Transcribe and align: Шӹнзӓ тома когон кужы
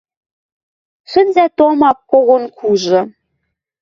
Шӹнзӓ 1.11 1.45
тома 1.57 1.91
когон 2.11 2.43
кужы 2.57 3.01